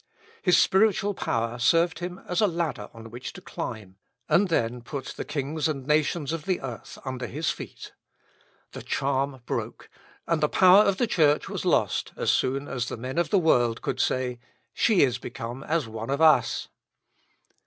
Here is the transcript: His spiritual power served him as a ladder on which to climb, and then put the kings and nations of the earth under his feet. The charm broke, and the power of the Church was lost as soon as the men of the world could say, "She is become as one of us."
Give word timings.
His 0.41 0.57
spiritual 0.57 1.13
power 1.13 1.59
served 1.59 1.99
him 1.99 2.21
as 2.27 2.41
a 2.41 2.47
ladder 2.47 2.89
on 2.91 3.11
which 3.11 3.33
to 3.33 3.39
climb, 3.41 3.97
and 4.27 4.47
then 4.49 4.81
put 4.81 5.13
the 5.15 5.23
kings 5.23 5.67
and 5.67 5.85
nations 5.85 6.33
of 6.33 6.45
the 6.45 6.59
earth 6.59 6.97
under 7.05 7.27
his 7.27 7.51
feet. 7.51 7.93
The 8.71 8.81
charm 8.81 9.43
broke, 9.45 9.91
and 10.25 10.41
the 10.41 10.49
power 10.49 10.85
of 10.85 10.97
the 10.97 11.05
Church 11.05 11.47
was 11.49 11.65
lost 11.65 12.13
as 12.15 12.31
soon 12.31 12.67
as 12.67 12.87
the 12.87 12.97
men 12.97 13.19
of 13.19 13.29
the 13.29 13.37
world 13.37 13.83
could 13.83 13.99
say, 13.99 14.39
"She 14.73 15.03
is 15.03 15.19
become 15.19 15.63
as 15.63 15.87
one 15.87 16.09
of 16.09 16.19
us." 16.19 16.67